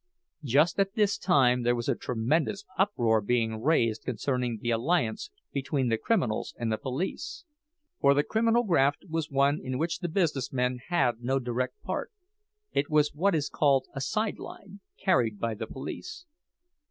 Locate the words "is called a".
13.35-14.01